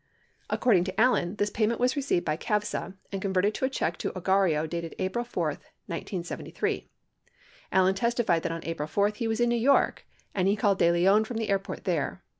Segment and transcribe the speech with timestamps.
[0.49, 3.97] 62 According to Allen, this payment was received by CAVSA and converted to a check
[3.97, 5.45] to Ogarrio dated April 4,
[5.85, 6.89] 1973.
[7.71, 10.91] Allen testified that on April 4 he was in New York, and he called De
[10.91, 12.23] Leon from the air port there.